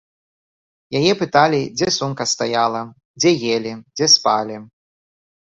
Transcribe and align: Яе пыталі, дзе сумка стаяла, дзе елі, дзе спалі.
Яе 0.99 1.11
пыталі, 1.19 1.59
дзе 1.77 1.87
сумка 1.97 2.23
стаяла, 2.33 2.81
дзе 3.21 3.31
елі, 3.59 3.73
дзе 3.95 4.05
спалі. 4.15 4.55